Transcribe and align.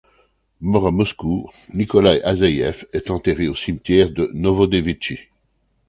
Mort 0.61 0.87
à 0.87 0.91
Moscou 0.91 1.51
Nikolaï 1.75 2.21
Asseïev 2.23 2.87
est 2.91 3.11
enterré 3.11 3.47
au 3.47 3.53
cimetière 3.53 4.09
de 4.09 4.31
Novodevitchi. 4.33 5.29